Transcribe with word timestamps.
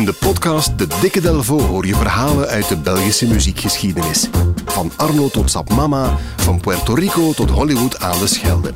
In 0.00 0.06
de 0.06 0.12
podcast 0.12 0.78
De 0.78 0.86
Dikke 1.00 1.20
Delvo 1.20 1.60
hoor 1.60 1.86
je 1.86 1.94
verhalen 1.94 2.48
uit 2.48 2.68
de 2.68 2.76
Belgische 2.76 3.26
muziekgeschiedenis. 3.26 4.28
Van 4.64 4.92
Arno 4.96 5.28
tot 5.28 5.50
Sap 5.50 5.70
Mama, 5.74 6.18
van 6.36 6.60
Puerto 6.60 6.94
Rico 6.94 7.32
tot 7.32 7.50
Hollywood 7.50 8.00
aan 8.00 8.18
de 8.18 8.26
Schelde. 8.26 8.74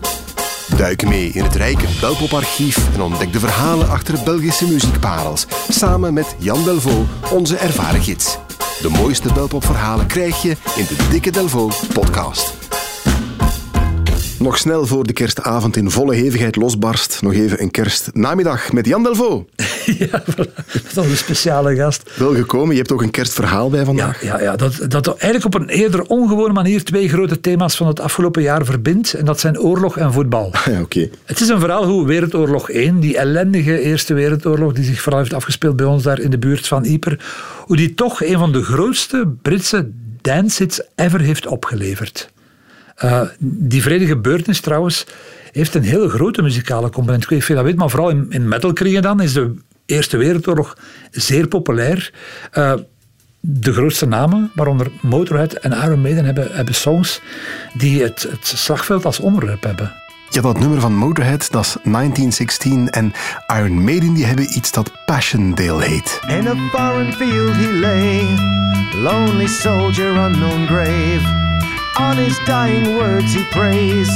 Duik 0.77 1.09
mee 1.09 1.29
in 1.29 1.45
het 1.45 1.55
rijke 1.55 1.87
Belpoparchief 2.01 2.95
en 2.95 3.01
ontdek 3.01 3.33
de 3.33 3.39
verhalen 3.39 3.89
achter 3.89 4.25
Belgische 4.25 4.69
muziekparels. 4.69 5.47
Samen 5.69 6.15
met 6.15 6.37
Jan 6.39 6.65
Delvo, 6.65 7.07
onze 7.33 7.57
ervaren 7.57 8.03
gids. 8.03 8.39
De 8.81 8.89
mooiste 8.89 9.33
Belpopverhalen 9.33 10.07
krijg 10.07 10.43
je 10.43 10.57
in 10.77 10.87
de 10.89 11.07
Dikke 11.11 11.31
Delvo 11.31 11.71
podcast. 11.93 12.55
Nog 14.39 14.59
snel 14.59 14.87
voor 14.87 15.05
de 15.05 15.13
kerstavond 15.13 15.77
in 15.77 15.91
volle 15.91 16.15
hevigheid 16.15 16.57
losbarst. 16.57 17.23
Nog 17.23 17.33
even 17.33 17.63
een 17.63 17.71
kerstnamiddag 17.71 18.73
met 18.73 18.87
Jan 18.87 19.03
Delvo. 19.03 19.47
ja, 20.11 20.23
dat 20.95 21.05
is 21.05 21.11
een 21.11 21.17
speciale 21.17 21.77
gast. 21.77 22.11
Wel 22.17 22.35
gekomen, 22.35 22.71
je 22.71 22.81
hebt 22.81 22.93
ook 22.93 23.03
een 23.03 23.11
kerstverhaal 23.11 23.71
bij 23.71 23.85
vandaag. 23.85 24.23
Ja, 24.23 24.37
ja, 24.37 24.43
ja 24.43 24.57
dat, 24.57 24.81
dat 24.89 25.07
eigenlijk 25.07 25.45
op 25.45 25.55
een 25.55 25.69
eerder 25.69 26.03
ongewone 26.03 26.53
manier 26.53 26.85
twee 26.85 27.09
grote 27.09 27.41
thema's 27.41 27.77
van 27.77 27.87
het 27.87 28.01
afgelopen 28.01 28.43
jaar 28.43 28.65
verbindt. 28.65 29.15
En 29.15 29.25
dat 29.25 29.41
zijn 29.41 29.61
oorlog 29.61 29.97
en 29.97 30.13
voetbal. 30.13 30.53
Ja, 30.65 30.81
oké. 30.81 31.09
Het 31.25 31.41
is 31.41 31.49
een 31.49 31.61
verhaal 31.61 31.87
hoe 31.87 32.07
Wereldoorlog 32.07 32.71
1, 32.71 33.01
die 33.01 33.17
ellendige 33.17 33.81
Eerste 33.81 34.15
Wereldoorlog 34.15 34.73
die 34.73 34.85
zich 34.85 35.01
vooral 35.01 35.21
heeft 35.21 35.35
afgespeeld 35.35 35.77
bij 35.77 35.87
ons 35.87 36.03
daar 36.03 36.19
in 36.19 36.31
de 36.31 36.39
buurt 36.39 36.67
van 36.67 36.85
Yper, 36.85 37.25
hoe 37.59 37.77
die 37.77 37.95
toch 37.95 38.23
een 38.23 38.39
van 38.39 38.53
de 38.53 38.63
grootste 38.63 39.33
Britse 39.43 39.91
dancehits 40.21 40.83
ever 40.95 41.21
heeft 41.21 41.47
opgeleverd. 41.47 42.33
Uh, 43.05 43.21
die 43.39 43.83
vrede 43.83 44.07
gebeurtenis 44.07 44.61
trouwens 44.61 45.07
heeft 45.53 45.75
een 45.75 45.83
hele 45.83 46.09
grote 46.09 46.43
muzikale 46.43 46.91
component. 46.91 47.23
Ik 47.23 47.29
weet 47.29 47.39
niet 47.39 47.43
of 47.43 47.49
je 47.49 47.55
dat 47.55 47.65
weet, 47.65 47.77
maar 47.77 47.91
vooral 47.91 48.11
in, 48.11 48.27
in 48.29 48.49
metalkringen 48.49 49.03
dan 49.03 49.21
is 49.21 49.33
de 49.33 49.55
Eerste 49.87 50.17
Wereldoorlog 50.17 50.77
zeer 51.11 51.49
populair. 51.49 52.13
Uh, 52.55 52.75
de 53.41 53.73
grootste 53.73 54.07
namen, 54.07 54.51
waaronder 54.55 54.91
Motorhead 55.01 55.53
en 55.53 55.73
Iron 55.73 56.01
Maiden, 56.01 56.25
hebben, 56.25 56.49
hebben 56.53 56.75
songs 56.75 57.21
die 57.75 58.03
het, 58.03 58.23
het 58.23 58.47
slagveld 58.47 59.05
als 59.05 59.21
onderwerp 59.21 59.63
hebben. 59.63 59.93
Ja, 60.29 60.41
dat 60.41 60.59
nummer 60.59 60.81
van 60.81 60.95
Motorhead, 60.95 61.51
dat 61.51 61.65
is 61.65 61.77
1916. 61.83 62.91
En 62.91 63.13
Iron 63.47 63.85
Maiden, 63.85 64.15
die 64.15 64.25
hebben 64.25 64.57
iets 64.57 64.73
dat 64.73 64.93
Passchendaele 65.07 65.85
heet. 65.85 66.21
In 66.29 66.47
a 66.47 66.55
foreign 66.73 67.13
field 67.13 67.55
he 67.55 67.73
lay, 67.73 68.27
lonely 69.03 69.47
soldier, 69.47 70.27
unknown 70.27 70.67
grave. 70.67 71.43
On 72.01 72.17
his 72.17 72.45
dying 72.45 72.95
words 72.95 73.35
he 73.35 73.43
prays, 73.51 74.09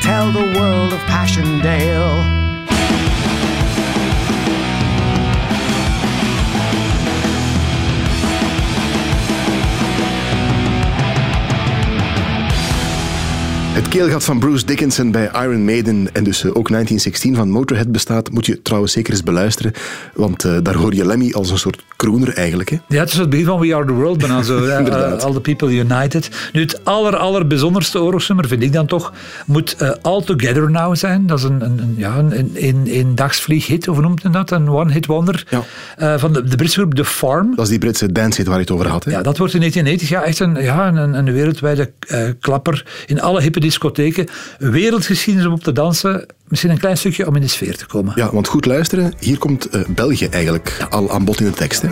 tell 0.00 0.32
the 0.32 0.50
world 0.58 0.92
of 0.92 1.04
Passchendaele. 1.06 2.47
Het 13.88 13.96
keelgat 13.96 14.24
van 14.24 14.38
Bruce 14.38 14.66
Dickinson 14.66 15.10
bij 15.10 15.30
Iron 15.32 15.64
Maiden 15.64 16.08
en 16.12 16.24
dus 16.24 16.38
eh, 16.44 16.48
ook 16.48 16.68
1916 16.68 17.34
van 17.34 17.50
Motorhead 17.50 17.92
bestaat, 17.92 18.30
moet 18.30 18.46
je 18.46 18.62
trouwens 18.62 18.92
zeker 18.92 19.12
eens 19.12 19.22
beluisteren, 19.22 19.72
want 20.14 20.44
uh, 20.44 20.56
daar 20.62 20.74
hoor 20.74 20.94
je 20.94 21.06
Lemmy 21.06 21.32
als 21.32 21.50
een 21.50 21.58
soort 21.58 21.82
crooner 21.96 22.34
eigenlijk. 22.34 22.70
Hè? 22.70 22.76
Ja, 22.88 23.00
het 23.00 23.08
is 23.10 23.18
het 23.18 23.30
begin 23.30 23.44
van 23.44 23.60
We 23.60 23.74
Are 23.74 23.86
The 23.86 23.92
World, 23.92 24.18
bijna 24.18 24.42
zo. 24.42 24.64
uh, 24.64 25.12
All 25.12 25.32
The 25.32 25.40
People 25.40 25.72
United. 25.72 26.30
Nu, 26.52 26.60
het 26.60 26.84
aller, 26.84 27.16
aller 27.16 27.46
bijzonderste 27.46 28.00
oorlogsnummer, 28.00 28.48
vind 28.48 28.62
ik 28.62 28.72
dan 28.72 28.86
toch, 28.86 29.12
moet 29.46 29.76
uh, 29.82 29.90
All 30.02 30.22
Together 30.22 30.70
Now 30.70 30.96
zijn. 30.96 31.26
Dat 31.26 31.38
is 31.38 31.44
een, 31.44 31.62
een, 31.62 31.94
ja, 31.96 32.18
een, 32.18 32.50
een, 32.54 32.82
een 32.86 33.14
dagsvlieghit, 33.14 33.86
hoe 33.86 34.00
noemt 34.00 34.22
men 34.22 34.32
dat? 34.32 34.50
Een 34.50 34.68
one-hit 34.68 35.06
wonder 35.06 35.46
ja. 35.96 36.18
van 36.18 36.32
de, 36.32 36.44
de 36.44 36.56
Britse 36.56 36.80
groep 36.80 36.94
The 36.94 37.04
Farm. 37.04 37.54
Dat 37.54 37.64
is 37.64 37.70
die 37.70 37.78
Britse 37.78 38.12
dance 38.12 38.44
waar 38.44 38.54
je 38.54 38.60
het 38.60 38.70
over 38.70 38.88
had. 38.88 39.04
Hè? 39.04 39.10
Ja, 39.10 39.22
dat 39.22 39.38
wordt 39.38 39.54
in 39.54 39.60
1990 39.60 40.08
ja, 40.08 40.22
echt 40.22 40.38
een, 40.38 40.64
ja, 40.64 40.88
een, 40.88 41.26
een 41.26 41.32
wereldwijde 41.32 41.90
klapper 42.40 42.86
in 43.06 43.20
alle 43.20 43.40
hippe 43.40 43.60
discotheken. 43.78 44.28
Wereldgeschiedenis 44.58 45.46
om 45.48 45.52
op 45.52 45.62
te 45.62 45.72
dansen. 45.72 46.26
Misschien 46.48 46.70
een 46.70 46.78
klein 46.78 46.98
stukje 46.98 47.26
om 47.26 47.36
in 47.36 47.42
de 47.42 47.48
sfeer 47.48 47.76
te 47.76 47.86
komen. 47.86 48.12
Ja, 48.16 48.32
want 48.32 48.48
goed 48.48 48.66
luisteren. 48.66 49.12
Hier 49.18 49.38
komt 49.38 49.74
uh, 49.74 49.82
België 49.88 50.26
eigenlijk 50.26 50.86
al 50.90 51.10
aan 51.10 51.24
bod 51.24 51.40
in 51.40 51.46
de 51.46 51.52
tekst. 51.52 51.82
Hè? 51.82 51.88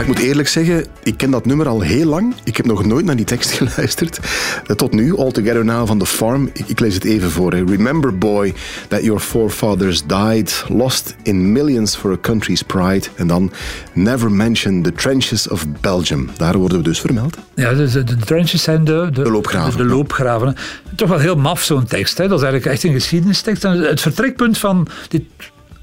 Ik 0.00 0.06
moet 0.06 0.18
eerlijk 0.18 0.48
zeggen, 0.48 0.86
ik 1.02 1.16
ken 1.16 1.30
dat 1.30 1.46
nummer 1.46 1.68
al 1.68 1.80
heel 1.80 2.06
lang. 2.06 2.34
Ik 2.44 2.56
heb 2.56 2.66
nog 2.66 2.84
nooit 2.84 3.04
naar 3.04 3.16
die 3.16 3.24
tekst 3.24 3.50
geluisterd. 3.60 4.20
Eh, 4.66 4.76
tot 4.76 4.92
nu, 4.92 5.16
All 5.16 5.30
Together 5.30 5.64
Now 5.64 5.86
van 5.86 5.98
The 5.98 6.06
Farm. 6.06 6.50
Ik, 6.52 6.68
ik 6.68 6.80
lees 6.80 6.94
het 6.94 7.04
even 7.04 7.30
voor. 7.30 7.54
Remember, 7.54 8.18
boy, 8.18 8.54
that 8.88 9.02
your 9.02 9.20
forefathers 9.20 10.02
died, 10.06 10.64
lost 10.68 11.16
in 11.22 11.52
millions 11.52 11.96
for 11.96 12.12
a 12.12 12.16
country's 12.20 12.62
pride. 12.62 13.06
En 13.14 13.26
dan, 13.26 13.52
never 13.92 14.30
mention 14.30 14.82
the 14.82 14.92
trenches 14.92 15.48
of 15.48 15.66
Belgium. 15.80 16.30
Daar 16.36 16.58
worden 16.58 16.78
we 16.78 16.84
dus 16.84 17.00
vermeld. 17.00 17.36
Ja, 17.54 17.72
de, 17.72 18.04
de 18.04 18.16
trenches 18.16 18.62
zijn 18.62 18.84
de, 18.84 19.08
de, 19.12 19.22
de 19.22 19.30
loopgraven. 19.30 19.78
De, 19.78 19.84
de, 19.84 19.94
loopgraven. 19.94 20.56
Toch 20.96 21.08
wel 21.08 21.18
heel 21.18 21.36
maf, 21.36 21.62
zo'n 21.62 21.84
tekst. 21.84 22.18
Hè? 22.18 22.28
Dat 22.28 22.38
is 22.38 22.44
eigenlijk 22.44 22.74
echt 22.74 22.84
een 22.84 23.00
geschiedenistekst. 23.00 23.64
En 23.64 23.80
het 23.80 24.00
vertrekpunt 24.00 24.58
van 24.58 24.88
dit 25.08 25.22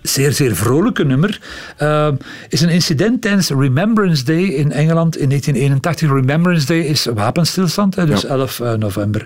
zeer, 0.10 0.32
zeer 0.32 0.56
vrolijke 0.56 1.04
nummer, 1.04 1.40
uh, 1.82 2.08
is 2.50 2.62
een 2.62 2.70
incident 2.70 3.22
tijdens 3.22 3.50
Remembrance 3.50 4.24
Day 4.24 4.44
in 4.44 4.72
Engeland 4.72 5.18
in 5.18 5.30
1981. 5.30 6.10
Remembrance 6.10 6.66
Day 6.66 6.80
is 6.80 7.06
wapenstilstand, 7.06 7.96
hè, 7.96 8.06
dus 8.06 8.22
ja. 8.22 8.28
11 8.28 8.60
uh, 8.60 8.74
november. 8.74 9.26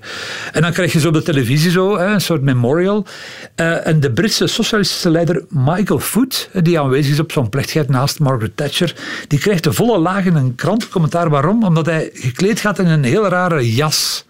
En 0.52 0.62
dan 0.62 0.72
krijg 0.72 0.94
je 0.94 1.00
zo 1.00 1.08
op 1.08 1.14
de 1.14 1.22
televisie 1.22 1.72
zo, 1.72 1.97
hè, 1.97 2.06
een 2.06 2.22
soort 2.22 2.42
memorial. 2.42 3.06
Uh, 3.56 3.88
en 3.88 4.00
de 4.00 4.12
Britse 4.12 4.47
socialistische 4.47 5.09
leider 5.09 5.46
Michael 5.50 6.00
Foot, 6.00 6.50
die 6.53 6.80
aanwezig 6.80 7.12
is 7.12 7.19
op 7.19 7.31
zo'n 7.31 7.50
plechtigheid 7.50 7.90
naast 7.90 8.19
Margaret 8.19 8.58
Thatcher, 8.58 8.96
die 9.28 9.40
krijgt 9.40 9.63
de 9.63 9.74
volle 9.74 9.98
laag 10.00 10.25
in 10.25 10.36
een 10.36 10.56
krantencommentaar. 10.56 11.30
Waarom? 11.30 11.63
Omdat 11.63 11.86
hij 11.86 12.09
gekleed 12.13 12.59
gaat 12.59 12.80
in 12.80 12.88
een 12.88 13.03
heel 13.03 13.28
rare 13.28 13.74
jas. 13.74 14.25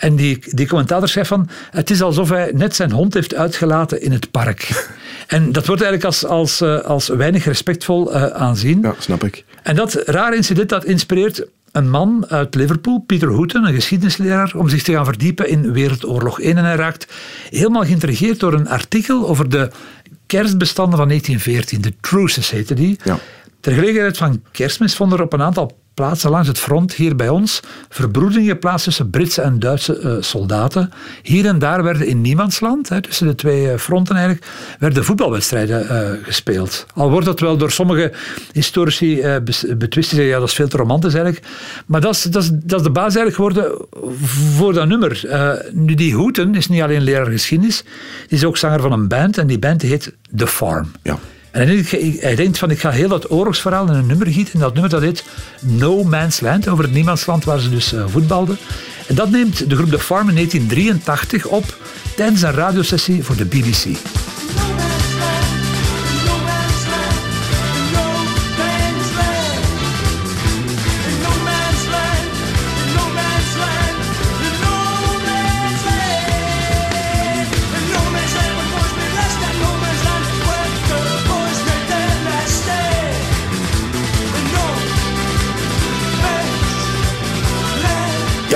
En 0.00 0.16
die, 0.16 0.38
die 0.54 0.66
commentator 0.66 1.08
schrijft 1.08 1.28
van, 1.28 1.48
het 1.70 1.90
is 1.90 2.02
alsof 2.02 2.28
hij 2.28 2.50
net 2.54 2.74
zijn 2.74 2.90
hond 2.90 3.14
heeft 3.14 3.34
uitgelaten 3.34 4.02
in 4.02 4.12
het 4.12 4.30
park. 4.30 4.68
En 5.26 5.52
dat 5.52 5.66
wordt 5.66 5.82
eigenlijk 5.82 6.04
als, 6.04 6.24
als, 6.24 6.60
eh, 6.60 6.80
als 6.80 7.08
weinig 7.08 7.44
respectvol 7.44 8.14
uh, 8.14 8.24
aanzien. 8.26 8.80
Ja, 8.82 8.94
snap 8.98 9.24
ik. 9.24 9.44
En 9.62 9.76
dat 9.76 9.92
rare 10.04 10.36
incident 10.36 10.68
dat 10.68 10.84
inspireert 10.84 11.46
een 11.72 11.90
man 11.90 12.24
uit 12.28 12.54
Liverpool, 12.54 12.98
Peter 13.06 13.28
Hooten, 13.28 13.64
een 13.64 13.74
geschiedenisleraar, 13.74 14.52
om 14.56 14.68
zich 14.68 14.82
te 14.82 14.92
gaan 14.92 15.04
verdiepen 15.04 15.48
in 15.48 15.72
Wereldoorlog 15.72 16.40
1. 16.40 16.56
En 16.56 16.64
hij 16.64 16.74
raakt 16.74 17.06
helemaal 17.50 17.84
geïntrigeerd 17.84 18.40
door 18.40 18.52
een 18.52 18.68
artikel 18.68 19.28
over 19.28 19.48
de 19.48 19.70
kerstbestanden 20.26 20.98
van 20.98 21.08
1914. 21.08 21.80
De 21.80 21.92
Truces 22.00 22.50
heette 22.50 22.74
die. 22.74 22.98
Ja. 23.04 23.18
Ter 23.60 23.72
gelegenheid 23.72 24.16
van 24.16 24.42
kerstmis 24.52 24.96
vonden 24.96 25.18
er 25.18 25.24
op 25.24 25.32
een 25.32 25.42
aantal 25.42 25.79
plaatsen 26.00 26.30
langs 26.30 26.48
het 26.48 26.58
front, 26.58 26.92
hier 26.92 27.16
bij 27.16 27.28
ons, 27.28 27.60
verbroedingen 27.88 28.58
plaats 28.58 28.84
tussen 28.84 29.10
Britse 29.10 29.42
en 29.42 29.58
Duitse 29.58 30.00
uh, 30.00 30.12
soldaten. 30.20 30.92
Hier 31.22 31.46
en 31.46 31.58
daar 31.58 31.82
werden 31.82 32.06
in 32.06 32.20
niemandsland, 32.20 32.88
hè, 32.88 33.00
tussen 33.00 33.26
de 33.26 33.34
twee 33.34 33.78
fronten 33.78 34.16
eigenlijk, 34.16 34.46
werden 34.78 35.04
voetbalwedstrijden 35.04 35.84
uh, 35.90 36.24
gespeeld. 36.24 36.86
Al 36.94 37.10
wordt 37.10 37.26
dat 37.26 37.40
wel 37.40 37.56
door 37.56 37.70
sommige 37.70 38.12
historici 38.52 39.22
uh, 39.22 39.36
betwist, 39.76 40.10
ja, 40.10 40.38
dat 40.38 40.48
is 40.48 40.54
veel 40.54 40.68
te 40.68 40.76
romantisch 40.76 41.14
eigenlijk. 41.14 41.46
Maar 41.86 42.00
dat 42.00 42.14
is, 42.14 42.22
dat 42.22 42.42
is, 42.42 42.50
dat 42.52 42.80
is 42.80 42.86
de 42.86 42.92
basis 42.92 43.16
eigenlijk 43.16 43.36
geworden 43.36 43.86
voor 44.56 44.72
dat 44.72 44.88
nummer. 44.88 45.22
nu, 45.72 45.94
die 45.94 46.14
Hoeten 46.14 46.54
is 46.54 46.68
niet 46.68 46.82
alleen 46.82 47.02
leraar 47.02 47.30
geschiedenis, 47.30 47.82
die 48.28 48.38
is 48.38 48.44
ook 48.44 48.56
zanger 48.56 48.80
van 48.80 48.92
een 48.92 49.08
band 49.08 49.38
en 49.38 49.46
die 49.46 49.58
band 49.58 49.82
heet 49.82 50.14
The 50.36 50.46
Farm. 50.46 50.90
Ja. 51.02 51.18
En 51.50 51.84
hij 52.20 52.34
denkt 52.34 52.58
van, 52.58 52.70
ik 52.70 52.80
ga 52.80 52.90
heel 52.90 53.08
dat 53.08 53.30
oorlogsverhaal 53.30 53.86
in 53.86 53.94
een 53.94 54.06
nummer 54.06 54.26
gieten. 54.26 54.54
En 54.54 54.60
dat 54.60 54.72
nummer 54.72 54.90
dat 54.90 55.02
heet 55.02 55.24
No 55.60 56.04
Man's 56.04 56.40
Land, 56.40 56.68
over 56.68 56.84
het 56.84 56.92
niemandsland 56.92 57.44
waar 57.44 57.60
ze 57.60 57.70
dus 57.70 57.92
uh, 57.92 58.04
voetbalden. 58.06 58.58
En 59.06 59.14
dat 59.14 59.30
neemt 59.30 59.70
de 59.70 59.76
groep 59.76 59.90
The 59.90 59.98
Farm 59.98 60.28
in 60.28 60.34
1983 60.34 61.46
op 61.46 61.76
tijdens 62.16 62.42
een 62.42 62.52
radiosessie 62.52 63.24
voor 63.24 63.36
de 63.36 63.44
BBC. 63.44 63.96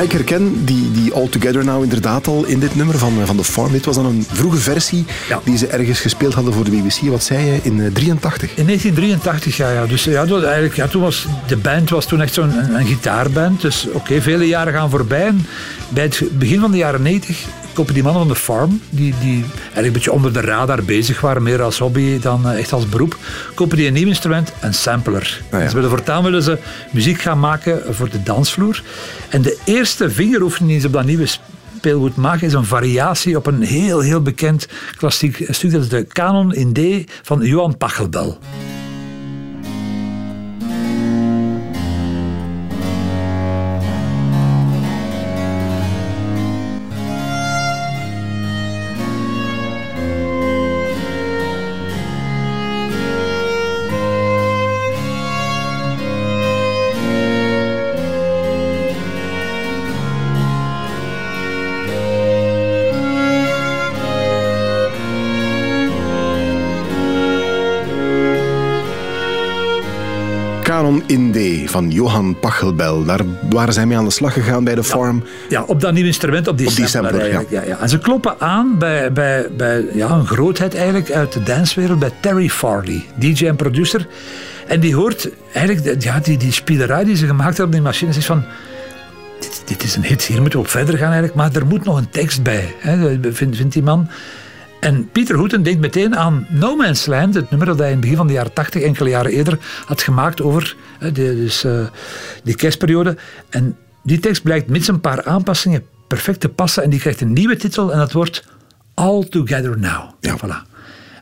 Ik 0.04 0.12
herken 0.12 0.64
die, 0.64 0.90
die 0.90 1.12
All 1.12 1.28
Together 1.28 1.64
Now 1.64 1.82
inderdaad 1.82 2.26
al 2.26 2.44
in 2.44 2.58
dit 2.58 2.74
nummer 2.74 2.98
van, 2.98 3.12
van 3.24 3.36
The 3.36 3.44
Farm. 3.44 3.72
Dit 3.72 3.84
was 3.84 3.96
dan 3.96 4.06
een 4.06 4.26
vroege 4.32 4.56
versie 4.56 5.04
die 5.44 5.56
ze 5.56 5.66
ergens 5.66 6.00
gespeeld 6.00 6.34
hadden 6.34 6.52
voor 6.52 6.64
de 6.64 6.70
BBC. 6.70 7.00
Wat 7.00 7.24
zei 7.24 7.44
je? 7.44 7.58
In 7.62 7.92
83? 7.92 8.50
In 8.56 8.66
1983, 8.66 9.56
ja. 9.56 9.70
ja. 9.70 9.86
Dus 9.86 10.04
ja, 10.04 10.26
eigenlijk, 10.26 10.76
ja, 10.76 10.86
toen 10.86 11.02
was, 11.02 11.26
de 11.46 11.56
band 11.56 11.90
was 11.90 12.06
toen 12.06 12.20
echt 12.20 12.34
zo'n 12.34 12.58
een, 12.58 12.74
een, 12.74 12.86
gitaarband. 12.86 13.60
Dus 13.60 13.86
oké, 13.92 14.22
vele 14.22 14.46
jaren 14.46 14.72
gaan 14.72 14.90
voorbij. 14.90 15.26
En 15.26 15.46
bij 15.88 16.04
het 16.04 16.22
begin 16.38 16.60
van 16.60 16.70
de 16.70 16.76
jaren 16.76 17.02
90 17.02 17.44
kopen 17.74 17.94
die 17.94 18.02
mannen 18.02 18.22
van 18.22 18.32
de 18.32 18.40
farm, 18.40 18.80
die, 18.90 19.14
die 19.20 19.44
eigenlijk 19.54 19.86
een 19.86 19.92
beetje 19.92 20.12
onder 20.12 20.32
de 20.32 20.40
radar 20.40 20.82
bezig 20.82 21.20
waren, 21.20 21.42
meer 21.42 21.62
als 21.62 21.78
hobby 21.78 22.18
dan 22.18 22.48
eh, 22.48 22.58
echt 22.58 22.72
als 22.72 22.88
beroep, 22.88 23.16
kopen 23.54 23.76
die 23.76 23.86
een 23.86 23.92
nieuw 23.92 24.06
instrument, 24.06 24.52
een 24.60 24.74
sampler. 24.74 25.40
Ah, 25.50 25.58
ja. 25.58 25.64
dus 25.64 25.72
willen 25.72 25.90
voortaan 25.90 26.24
willen 26.24 26.42
ze 26.42 26.58
muziek 26.90 27.20
gaan 27.20 27.40
maken 27.40 27.94
voor 27.94 28.10
de 28.10 28.22
dansvloer. 28.22 28.82
En 29.28 29.42
de 29.42 29.58
eerste 29.64 30.10
vingeroefening 30.10 30.72
die 30.72 30.80
ze 30.80 30.86
op 30.86 30.92
dat 30.92 31.04
nieuwe 31.04 31.26
speelgoed 31.76 32.16
maken, 32.16 32.46
is 32.46 32.52
een 32.52 32.64
variatie 32.64 33.36
op 33.36 33.46
een 33.46 33.62
heel, 33.62 34.00
heel 34.00 34.22
bekend 34.22 34.68
klassiek 34.96 35.46
stuk. 35.50 35.72
Dat 35.72 35.82
is 35.82 35.88
de 35.88 36.06
Canon 36.06 36.54
in 36.54 36.72
D 36.72 37.10
van 37.22 37.40
Johan 37.42 37.76
Pachelbel. 37.76 38.38
In 71.14 71.32
D 71.32 71.70
van 71.70 71.90
Johan 71.90 72.38
Pachelbel. 72.40 73.04
Daar 73.04 73.20
waren 73.50 73.72
zij 73.72 73.86
mee 73.86 73.96
aan 73.96 74.04
de 74.04 74.10
slag 74.10 74.32
gegaan 74.32 74.64
bij 74.64 74.74
de 74.74 74.84
farm. 74.84 75.24
Ja, 75.48 75.62
op 75.62 75.80
dat 75.80 75.92
nieuwe 75.92 76.08
instrument, 76.08 76.48
op 76.48 76.58
die, 76.58 76.66
op 76.66 76.74
die 76.74 76.86
sampler. 76.86 77.28
ja. 77.32 77.42
Ja, 77.48 77.62
ja. 77.62 77.78
En 77.78 77.88
ze 77.88 77.98
kloppen 77.98 78.40
aan 78.40 78.78
bij, 78.78 79.12
bij, 79.12 79.46
bij 79.56 79.84
ja, 79.92 80.10
een 80.10 80.26
grootheid 80.26 80.74
eigenlijk 80.74 81.10
uit 81.10 81.32
de 81.32 81.42
dancewereld, 81.42 81.98
bij 81.98 82.10
Terry 82.20 82.48
Farley, 82.48 83.04
DJ 83.18 83.46
en 83.46 83.56
producer. 83.56 84.06
En 84.66 84.80
die 84.80 84.94
hoort 84.94 85.28
eigenlijk 85.52 86.02
ja, 86.02 86.18
die, 86.18 86.36
die 86.36 86.52
spielerij 86.52 87.04
die 87.04 87.16
ze 87.16 87.26
gemaakt 87.26 87.56
hebben 87.56 87.66
op 87.66 87.72
die 87.72 87.82
machine. 87.82 88.14
Is 88.14 88.26
van, 88.26 88.44
dit, 89.40 89.62
dit, 89.64 89.82
is 89.82 89.96
een 89.96 90.04
hit, 90.04 90.24
hier 90.24 90.40
moeten 90.40 90.58
we 90.58 90.64
op 90.64 90.70
verder 90.70 90.96
gaan 90.98 91.12
eigenlijk. 91.12 91.34
Maar 91.34 91.52
er 91.52 91.66
moet 91.66 91.84
nog 91.84 91.96
een 91.96 92.10
tekst 92.10 92.42
bij, 92.42 92.74
hè, 92.78 93.18
vindt, 93.32 93.56
vindt 93.56 93.72
die 93.72 93.82
man. 93.82 94.08
En 94.84 95.08
Pieter 95.12 95.36
Hoeten 95.36 95.62
denkt 95.62 95.80
meteen 95.80 96.16
aan 96.16 96.46
No 96.50 96.76
Man's 96.76 97.06
Land, 97.06 97.34
het 97.34 97.50
nummer 97.50 97.68
dat 97.68 97.78
hij 97.78 97.86
in 97.86 97.92
het 97.92 98.00
begin 98.00 98.16
van 98.16 98.26
de 98.26 98.32
jaren 98.32 98.52
80, 98.52 98.82
enkele 98.82 99.08
jaren 99.08 99.30
eerder, 99.30 99.58
had 99.86 100.02
gemaakt 100.02 100.42
over 100.42 100.76
de, 101.00 101.12
dus, 101.12 101.64
uh, 101.64 101.86
die 102.42 102.54
kerstperiode. 102.54 103.16
En 103.48 103.76
die 104.02 104.18
tekst 104.18 104.42
blijkt 104.42 104.68
met 104.68 104.88
een 104.88 105.00
paar 105.00 105.24
aanpassingen 105.24 105.84
perfect 106.08 106.40
te 106.40 106.48
passen 106.48 106.82
en 106.82 106.90
die 106.90 107.00
krijgt 107.00 107.20
een 107.20 107.32
nieuwe 107.32 107.56
titel 107.56 107.92
en 107.92 107.98
dat 107.98 108.12
wordt 108.12 108.44
All 108.94 109.24
Together 109.28 109.78
Now. 109.78 110.10
Ja. 110.20 110.36
Voilà. 110.36 110.73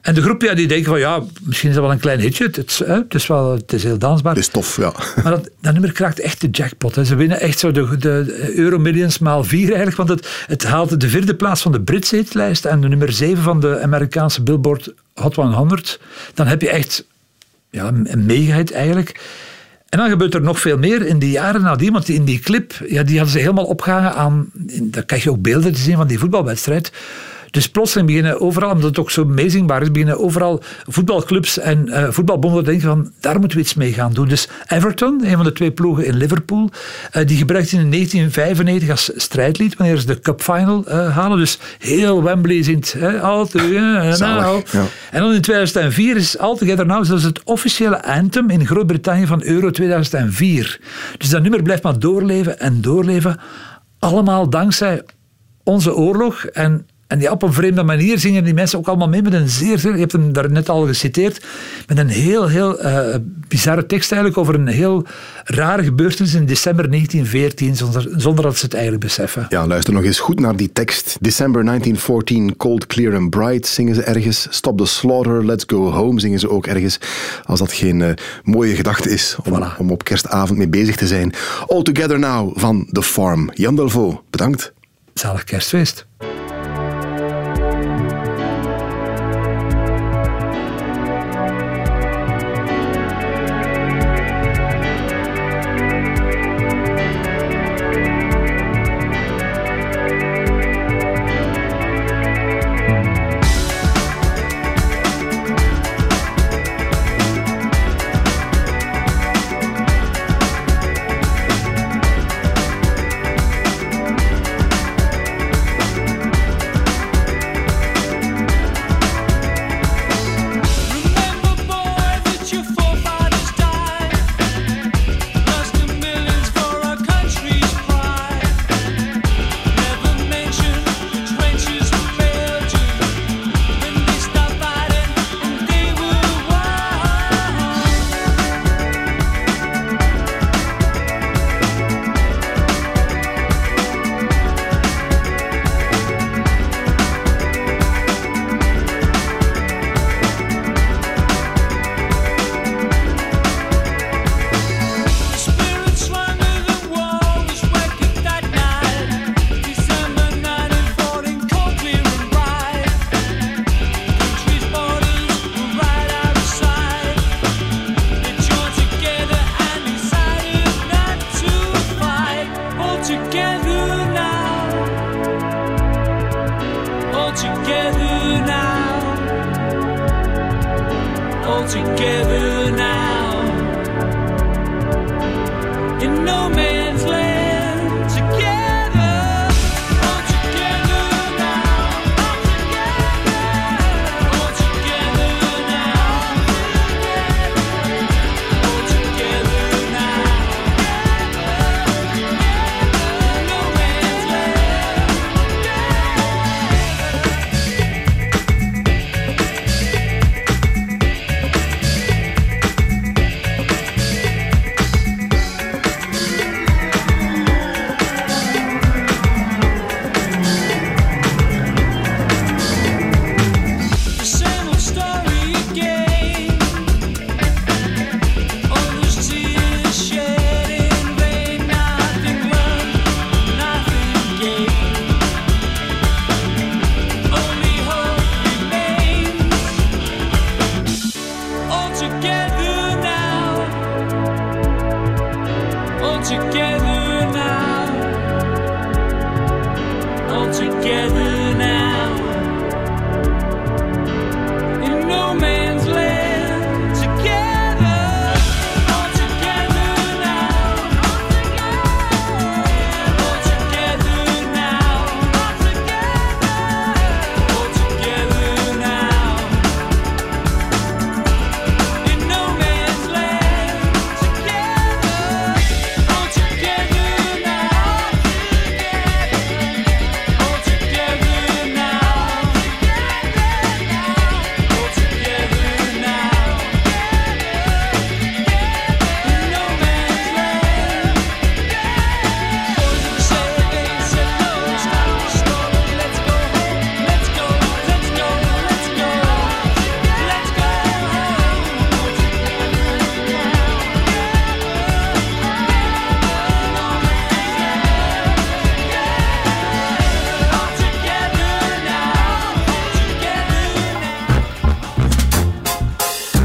En 0.03 0.15
de 0.15 0.23
groep 0.23 0.43
ja, 0.43 0.55
die 0.55 0.67
denken 0.67 0.91
van 0.91 0.99
ja, 0.99 1.23
misschien 1.43 1.69
is 1.69 1.75
dat 1.75 1.85
wel 1.85 1.93
een 1.93 2.01
klein 2.01 2.21
hitje. 2.21 2.45
Het, 2.53 2.83
hè, 2.85 2.95
het 2.95 3.15
is, 3.15 3.27
wel, 3.27 3.53
het 3.53 3.73
is 3.73 3.83
heel 3.83 3.99
dansbaar. 3.99 4.35
Het 4.35 4.43
is 4.43 4.49
tof, 4.49 4.77
ja. 4.77 4.93
Maar 5.23 5.33
dat, 5.33 5.51
dat 5.61 5.73
nummer 5.73 5.93
kraakt 5.93 6.21
echt 6.21 6.41
de 6.41 6.49
jackpot. 6.51 6.95
Hè. 6.95 7.05
Ze 7.05 7.15
winnen 7.15 7.41
echt 7.41 7.59
zo 7.59 7.71
de, 7.71 7.97
de 7.99 8.53
Euro 8.55 8.79
Millions 8.79 9.19
maal 9.19 9.45
vier 9.45 9.67
eigenlijk. 9.67 9.97
Want 9.97 10.09
het, 10.09 10.29
het 10.47 10.65
haalt 10.65 11.01
de 11.01 11.09
vierde 11.09 11.35
plaats 11.35 11.63
van 11.63 11.73
de 11.73 11.81
Britse 11.81 12.17
hitlijst 12.17 12.65
en 12.65 12.81
de 12.81 12.89
nummer 12.89 13.13
zeven 13.13 13.43
van 13.43 13.61
de 13.61 13.81
Amerikaanse 13.81 14.43
Billboard 14.43 14.93
Hot 15.15 15.35
100. 15.35 16.01
Dan 16.35 16.47
heb 16.47 16.61
je 16.61 16.71
echt 16.71 17.05
ja, 17.71 17.87
een 18.05 18.27
mega 18.27 18.65
eigenlijk. 18.75 19.21
En 19.89 19.99
dan 19.99 20.09
gebeurt 20.09 20.35
er 20.35 20.43
nog 20.43 20.61
veel 20.61 20.79
meer 20.79 21.07
in 21.07 21.19
die 21.19 21.31
jaren 21.31 21.63
nadien, 21.63 21.93
want 21.93 22.09
in 22.09 22.25
die 22.25 22.39
clip, 22.39 22.73
ja, 22.87 23.03
die 23.03 23.17
hadden 23.17 23.33
ze 23.33 23.39
helemaal 23.39 23.65
opgehangen 23.65 24.15
aan, 24.15 24.51
daar 24.83 25.05
krijg 25.05 25.23
je 25.23 25.31
ook 25.31 25.43
beelden 25.43 25.73
te 25.73 25.81
zien 25.81 25.97
van 25.97 26.07
die 26.07 26.19
voetbalwedstrijd. 26.19 26.93
Dus 27.53 27.69
plotseling 27.69 28.09
beginnen 28.09 28.41
overal, 28.41 28.71
omdat 28.71 28.89
het 28.89 28.99
ook 28.99 29.11
zo 29.11 29.25
meezingbaar 29.25 29.83
is, 29.83 29.91
beginnen 29.91 30.21
overal 30.21 30.63
voetbalclubs 30.87 31.59
en 31.59 31.89
uh, 31.89 32.11
voetbalbonden 32.11 32.65
denken 32.65 32.89
van 32.89 33.13
daar 33.21 33.39
moeten 33.39 33.59
we 33.59 33.65
iets 33.65 33.75
mee 33.75 33.93
gaan 33.93 34.13
doen. 34.13 34.29
Dus 34.29 34.49
Everton, 34.67 35.25
een 35.25 35.37
van 35.37 35.45
de 35.45 35.53
twee 35.53 35.71
ploegen 35.71 36.07
in 36.07 36.17
Liverpool, 36.17 36.71
uh, 37.17 37.27
die 37.27 37.37
gebruikte 37.37 37.77
in 37.77 37.91
1995 37.91 38.91
als 38.91 39.11
strijdlied 39.17 39.77
wanneer 39.77 39.97
ze 39.97 40.07
de 40.07 40.21
Cup 40.21 40.43
Final 40.43 40.85
uh, 40.89 41.17
halen. 41.17 41.39
Dus 41.39 41.59
heel 41.79 42.23
Wembley 42.23 42.63
zingt 42.63 42.97
All 43.23 43.47
Together 43.47 44.19
Now. 44.19 44.63
En 45.11 45.21
dan 45.21 45.33
in 45.33 45.41
2004 45.41 46.17
is 46.17 46.39
All 46.39 46.57
Together 46.57 46.87
Now 46.87 47.03
is 47.03 47.23
het 47.23 47.43
officiële 47.43 48.05
anthem 48.05 48.51
in 48.51 48.67
Groot-Brittannië 48.67 49.27
van 49.27 49.43
Euro 49.43 49.71
2004. 49.71 50.81
Dus 51.19 51.29
dat 51.29 51.43
nummer 51.43 51.63
blijft 51.63 51.83
maar 51.83 51.99
doorleven 51.99 52.61
en 52.61 52.81
doorleven. 52.81 53.41
Allemaal 53.99 54.51
dankzij 54.51 55.03
onze 55.65 55.95
oorlog 55.95 56.45
en 56.45 56.87
en 57.13 57.19
die 57.19 57.31
op 57.31 57.43
een 57.43 57.53
vreemde 57.53 57.83
manier 57.83 58.19
zingen 58.19 58.45
die 58.45 58.55
mensen 58.55 58.79
ook 58.79 58.87
allemaal 58.87 59.09
mee 59.09 59.23
met 59.23 59.33
een 59.33 59.49
zeer, 59.49 59.79
zeer 59.79 59.93
je 59.93 59.99
hebt 59.99 60.13
hem 60.13 60.33
daar 60.33 60.51
net 60.51 60.69
al 60.69 60.87
geciteerd, 60.87 61.45
met 61.87 61.99
een 61.99 62.09
heel, 62.09 62.49
heel 62.49 62.85
uh, 62.85 63.15
bizarre 63.49 63.87
tekst 63.87 64.13
eigenlijk 64.13 64.41
over 64.41 64.55
een 64.55 64.67
heel 64.67 65.07
rare 65.45 65.85
gebeurtenis 65.85 66.35
in 66.35 66.47
december 66.47 66.91
1914, 66.91 67.77
zonder, 67.77 68.21
zonder 68.21 68.45
dat 68.45 68.57
ze 68.57 68.65
het 68.65 68.75
eigenlijk 68.75 69.05
beseffen. 69.05 69.47
Ja, 69.49 69.67
luister 69.67 69.95
nog 69.95 70.05
eens 70.05 70.21
goed 70.21 70.41
naar 70.41 70.57
die 70.57 70.73
tekst. 70.73 71.17
December 71.21 71.65
1914, 71.65 72.57
cold, 72.57 72.87
clear 72.87 73.17
and 73.17 73.31
bright 73.31 73.67
zingen 73.67 73.95
ze 73.95 74.03
ergens. 74.03 74.47
Stop 74.51 74.79
the 74.79 74.87
slaughter, 74.87 75.45
let's 75.45 75.65
go 75.67 75.91
home 75.91 76.21
zingen 76.21 76.39
ze 76.39 76.51
ook 76.51 76.67
ergens. 76.67 76.99
Als 77.45 77.59
dat 77.59 77.73
geen 77.73 78.01
uh, 78.01 78.11
mooie 78.43 78.75
gedachte 78.75 79.11
is 79.11 79.37
om, 79.45 79.65
om 79.79 79.91
op 79.91 80.05
kerstavond 80.05 80.59
mee 80.59 80.69
bezig 80.69 80.97
te 80.97 81.07
zijn. 81.07 81.35
All 81.67 81.83
Together 81.83 82.19
Now 82.19 82.59
van 82.59 82.87
The 82.93 83.03
Farm. 83.03 83.51
Jan 83.55 83.77
Delvaux, 83.77 84.21
bedankt. 84.31 84.73
Zalig 85.15 85.45
kerstfeest. 85.45 86.07